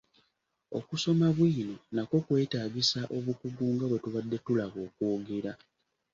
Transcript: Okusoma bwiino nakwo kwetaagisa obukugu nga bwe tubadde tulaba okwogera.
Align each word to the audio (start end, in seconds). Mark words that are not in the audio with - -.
Okusoma 0.77 1.27
bwiino 1.37 1.75
nakwo 1.93 2.17
kwetaagisa 2.25 2.99
obukugu 3.17 3.63
nga 3.73 3.85
bwe 3.87 3.99
tubadde 4.03 4.37
tulaba 4.45 4.77
okwogera. 4.87 5.51